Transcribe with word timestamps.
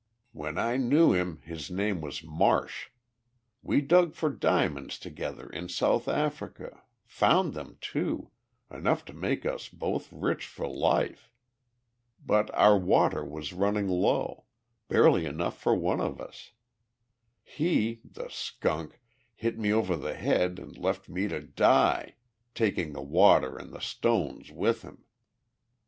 When 0.31 0.57
I 0.57 0.77
knew 0.77 1.13
him 1.13 1.41
his 1.43 1.69
name 1.69 2.01
was 2.01 2.23
Marsh. 2.23 2.89
We 3.61 3.81
dug 3.81 4.15
for 4.15 4.31
diamonds 4.31 4.97
together 4.97 5.47
in 5.47 5.69
South 5.69 6.07
Africa 6.07 6.81
found 7.05 7.53
them, 7.53 7.77
too 7.79 8.31
enough 8.71 9.05
to 9.05 9.13
make 9.13 9.45
us 9.45 9.69
both 9.69 10.11
rich 10.11 10.47
for 10.47 10.67
life. 10.67 11.29
But 12.25 12.49
our 12.55 12.75
water 12.75 13.23
was 13.23 13.53
running 13.53 13.87
low 13.87 14.45
barely 14.87 15.27
enough 15.27 15.59
for 15.59 15.75
one 15.75 16.01
of 16.01 16.19
us. 16.19 16.49
He, 17.43 18.01
the 18.03 18.27
skunk, 18.29 18.99
hit 19.35 19.59
me 19.59 19.71
over 19.71 19.95
the 19.95 20.15
head 20.15 20.57
and 20.57 20.75
left 20.79 21.09
me 21.09 21.27
to 21.27 21.41
die 21.41 22.15
taking 22.55 22.93
the 22.93 23.03
water 23.03 23.55
and 23.55 23.71
the 23.71 23.79
stones 23.81 24.51
with 24.51 24.81
him." 24.81 25.05